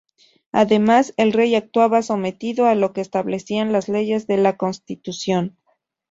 [0.51, 5.57] Además, el Rey actuaba sometido a lo que establecían las leyes de la Constitución.